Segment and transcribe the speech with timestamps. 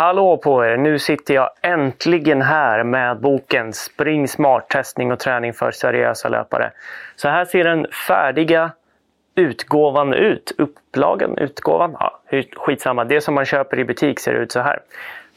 [0.00, 0.76] Hallå på er!
[0.76, 6.70] Nu sitter jag äntligen här med boken Spring Smart testning och träning för seriösa löpare.
[7.16, 8.70] Så här ser den färdiga
[9.34, 10.52] utgåvan ut.
[10.58, 12.20] Upplagan, utgåvan, ja,
[12.56, 13.04] skitsamma.
[13.04, 14.80] Det som man köper i butik ser ut så här.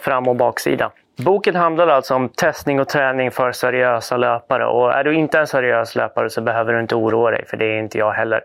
[0.00, 0.90] Fram och baksida.
[1.16, 4.66] Boken handlar alltså om testning och träning för seriösa löpare.
[4.66, 7.66] Och är du inte en seriös löpare så behöver du inte oroa dig, för det
[7.66, 8.40] är inte jag heller.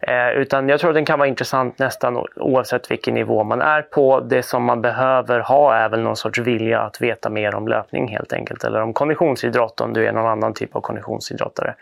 [0.00, 3.82] Eh, utan jag tror att den kan vara intressant nästan oavsett vilken nivå man är
[3.82, 4.20] på.
[4.20, 8.08] Det som man behöver ha är väl någon sorts vilja att veta mer om löpning
[8.08, 8.64] helt enkelt.
[8.64, 11.74] Eller om konditionsidrott om du är någon annan typ av konditionsidrottare.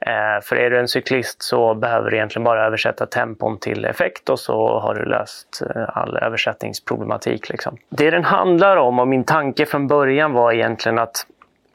[0.00, 4.28] Eh, för är du en cyklist så behöver du egentligen bara översätta tempon till effekt
[4.28, 7.48] och så har du löst eh, all översättningsproblematik.
[7.48, 7.76] Liksom.
[7.88, 11.26] Det den handlar om och min tanke från början var egentligen att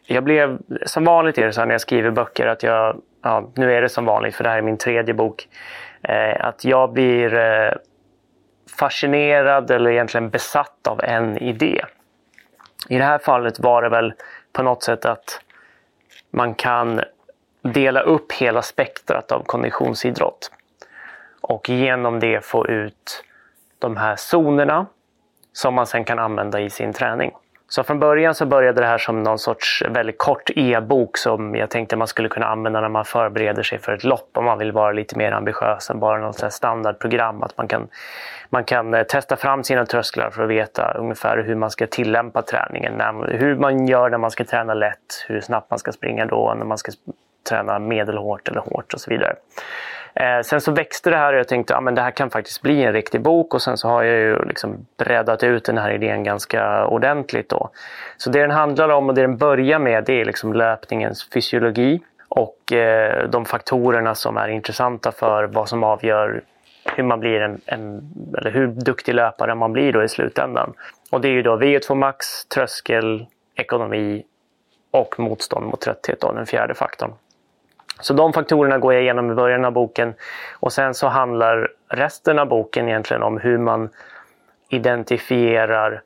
[0.05, 2.95] jag blev, som vanligt är det så när jag skriver böcker att jag
[3.27, 5.47] ja, nu är det som vanligt för det här är min tredje bok,
[6.03, 7.71] Eh, att jag blir eh,
[8.79, 11.85] fascinerad eller egentligen besatt av en idé.
[12.89, 14.13] I det här fallet var det väl
[14.53, 15.41] på något sätt att
[16.31, 17.01] man kan
[17.61, 20.51] dela upp hela spektrat av konditionsidrott
[21.41, 23.23] och genom det få ut
[23.79, 24.85] de här zonerna
[25.53, 27.31] som man sen kan använda i sin träning.
[27.69, 31.69] Så från början så började det här som någon sorts väldigt kort e-bok som jag
[31.69, 34.71] tänkte man skulle kunna använda när man förbereder sig för ett lopp om man vill
[34.71, 37.43] vara lite mer ambitiös än bara något standardprogram.
[37.43, 37.87] Att man kan,
[38.49, 42.41] man kan eh, testa fram sina trösklar för att veta ungefär hur man ska tillämpa
[42.41, 43.01] träningen.
[43.27, 46.65] Hur man gör när man ska träna lätt, hur snabbt man ska springa då, när
[46.65, 46.91] man ska
[47.49, 49.35] träna medelhårt eller hårt och så vidare.
[50.13, 52.61] Eh, sen så växte det här och jag tänkte att ah, det här kan faktiskt
[52.61, 55.91] bli en riktig bok och sen så har jag ju liksom breddat ut den här
[55.91, 57.49] idén ganska ordentligt.
[57.49, 57.69] Då.
[58.17, 62.01] Så det den handlar om och det den börjar med det är liksom löpningens fysiologi
[62.29, 66.41] och eh, de faktorerna som är intressanta för vad som avgör
[66.95, 70.73] hur man blir en, en, eller hur duktig löpare man blir då i slutändan.
[71.11, 74.23] Och det är ju då VO2 max, tröskel, ekonomi
[74.91, 77.13] och motstånd mot trötthet, då, den fjärde faktorn.
[77.99, 80.13] Så de faktorerna går jag igenom i början av boken
[80.53, 83.89] och sen så handlar resten av boken egentligen om hur man
[84.69, 86.01] identifierar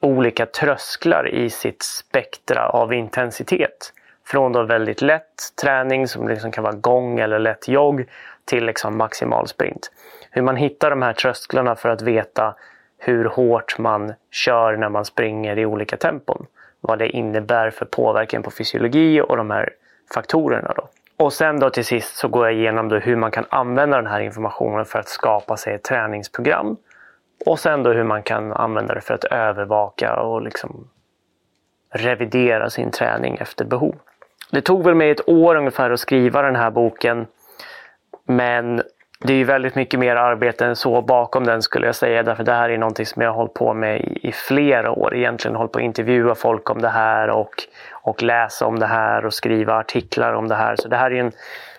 [0.00, 3.92] olika trösklar i sitt spektra av intensitet.
[4.26, 8.04] Från då väldigt lätt träning som liksom kan vara gång eller lätt jogg
[8.44, 9.92] till liksom maximal sprint.
[10.30, 12.54] Hur man hittar de här trösklarna för att veta
[12.98, 16.46] hur hårt man kör när man springer i olika tempon.
[16.80, 19.70] Vad det innebär för påverkan på fysiologi och de här
[20.14, 20.72] faktorerna.
[20.76, 20.88] Då.
[21.22, 24.06] Och sen då till sist så går jag igenom då hur man kan använda den
[24.06, 26.76] här informationen för att skapa sig ett träningsprogram.
[27.46, 30.88] Och sen då hur man kan använda det för att övervaka och liksom
[31.94, 33.94] revidera sin träning efter behov.
[34.50, 37.26] Det tog väl mig ett år ungefär att skriva den här boken.
[38.24, 38.82] Men
[39.20, 42.22] det är ju väldigt mycket mer arbete än så bakom den skulle jag säga.
[42.22, 45.14] Därför det här är någonting som jag har hållit på med i, i flera år.
[45.14, 47.54] Egentligen hållit på att intervjua folk om det här och,
[48.02, 50.76] och läsa om det här och skriva artiklar om det här.
[50.76, 51.32] Så det här är en,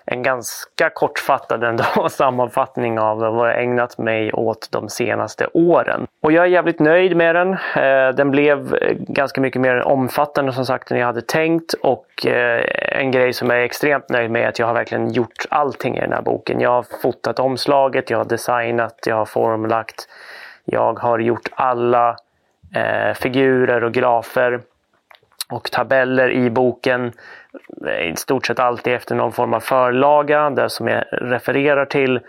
[0.06, 6.08] en ganska kortfattad ändå sammanfattning av vad jag ägnat mig åt de senaste åren.
[6.22, 7.54] Och jag är jävligt nöjd med den.
[7.54, 12.26] Eh, den blev eh, ganska mycket mer omfattande som sagt än jag hade tänkt och
[12.26, 12.64] eh,
[13.00, 15.98] en grej som jag är extremt nöjd med är att jag har verkligen gjort allting
[15.98, 16.60] i den här boken.
[16.60, 20.08] Jag har fotat omslaget, jag har designat, jag har formlagt,
[20.66, 22.16] jag har gjort alla
[23.16, 24.62] figurer och grafer
[25.54, 27.12] och tabeller i boken
[27.88, 32.20] eh, i stort sett alltid efter någon form av förlaga där som jag refererar till.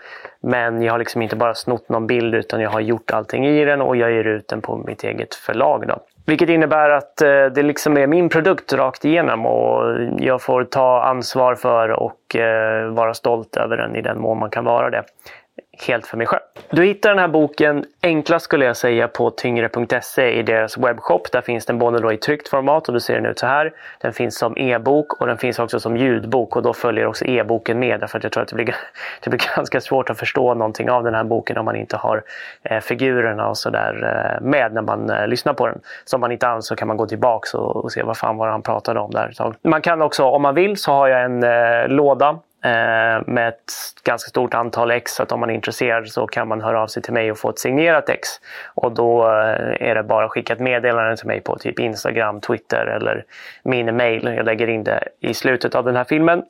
[0.41, 3.65] Men jag har liksom inte bara snott någon bild utan jag har gjort allting i
[3.65, 5.87] den och jag ger ut den på mitt eget förlag.
[5.87, 5.99] Då.
[6.25, 11.03] Vilket innebär att eh, det liksom är min produkt rakt igenom och jag får ta
[11.03, 15.03] ansvar för och eh, vara stolt över den i den mån man kan vara det
[15.87, 16.41] helt för mig själv.
[16.69, 21.31] Du hittar den här boken enklast skulle jag säga på tyngre.se i deras webbshop.
[21.31, 23.73] Där finns den både då i tryckt format och du ser den ut så här.
[24.01, 27.79] Den finns som e-bok och den finns också som ljudbok och då följer också e-boken
[27.79, 28.75] med därför att jag tror att det blir,
[29.23, 32.23] det blir ganska svårt att förstå någonting av den här boken om man inte har
[32.63, 35.79] eh, figurerna och sådär eh, med när man eh, lyssnar på den.
[36.05, 38.37] Så om man inte alls så kan man gå tillbaks och, och se vad fan
[38.37, 39.33] var han pratade om där.
[39.61, 43.73] Man kan också, om man vill, så har jag en eh, låda Eh, med ett
[44.03, 45.11] ganska stort antal ex.
[45.11, 47.37] Så att om man är intresserad så kan man höra av sig till mig och
[47.37, 48.29] få ett signerat ex.
[48.73, 52.41] Och då eh, är det bara att skicka ett meddelande till mig på typ Instagram,
[52.41, 53.25] Twitter eller
[53.63, 54.23] min mail.
[54.23, 56.43] Jag lägger in det i slutet av den här filmen.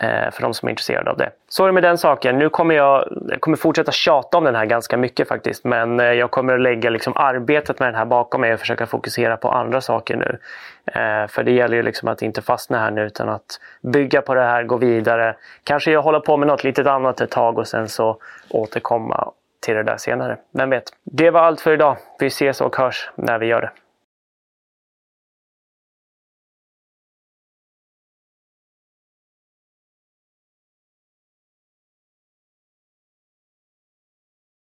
[0.00, 1.30] Eh, för de som är intresserade av det.
[1.48, 2.38] Så är det med den saken.
[2.38, 5.64] Nu kommer jag, jag kommer fortsätta tjata om den här ganska mycket faktiskt.
[5.64, 8.86] Men eh, jag kommer att lägga liksom arbetet med den här bakom mig och försöka
[8.86, 10.38] fokusera på andra saker nu.
[10.86, 14.34] Eh, för det gäller ju liksom att inte fastna här nu utan att bygga på
[14.34, 15.36] det här, gå vidare.
[15.64, 18.16] Kanske jag håller på med något litet annat ett tag och sen så
[18.50, 19.30] återkomma
[19.60, 20.36] till det där senare.
[20.52, 20.84] Vem vet?
[21.04, 21.96] Det var allt för idag.
[22.18, 23.70] Vi ses och hörs när vi gör det.